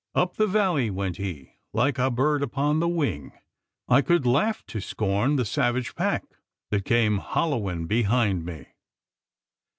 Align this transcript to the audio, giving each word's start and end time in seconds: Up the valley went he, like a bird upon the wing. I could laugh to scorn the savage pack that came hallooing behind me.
Up 0.15 0.35
the 0.35 0.47
valley 0.47 0.89
went 0.89 1.17
he, 1.17 1.57
like 1.73 1.99
a 1.99 2.09
bird 2.09 2.41
upon 2.41 2.79
the 2.79 2.87
wing. 2.87 3.33
I 3.87 4.01
could 4.01 4.25
laugh 4.25 4.65
to 4.65 4.81
scorn 4.81 5.35
the 5.35 5.45
savage 5.45 5.93
pack 5.93 6.23
that 6.71 6.85
came 6.85 7.19
hallooing 7.19 7.85
behind 7.85 8.43
me. 8.43 8.65